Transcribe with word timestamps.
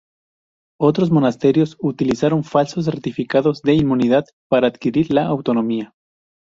Otros 0.79 1.11
monasterios 1.11 1.77
utilizaron 1.79 2.43
falsos 2.43 2.85
certificados 2.85 3.61
de 3.61 3.75
inmunidad 3.75 4.25
para 4.49 4.65
adquirir 4.65 5.13
la 5.13 5.27
autonomía. 5.27 5.93